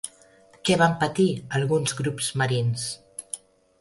Què 0.69 0.77
van 0.83 0.95
patir 1.03 1.27
alguns 1.59 1.95
grups 1.99 2.31
marins? 2.43 2.89